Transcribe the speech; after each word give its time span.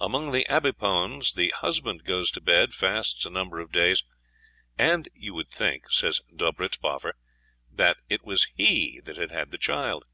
Among 0.00 0.30
the 0.30 0.46
Abipones 0.48 1.34
the 1.34 1.48
husband 1.50 2.04
goes 2.04 2.30
to 2.30 2.40
bed, 2.40 2.72
fasts 2.72 3.24
a 3.24 3.28
number 3.28 3.58
of 3.58 3.72
days, 3.72 4.04
"and 4.78 5.08
you 5.14 5.34
would 5.34 5.50
think," 5.50 5.90
says 5.90 6.20
Dobrizboffer, 6.32 7.14
"that 7.72 7.96
it 8.08 8.22
was 8.24 8.44
he 8.54 9.00
that 9.04 9.16
had 9.16 9.32
had 9.32 9.50
the 9.50 9.58
child." 9.58 10.04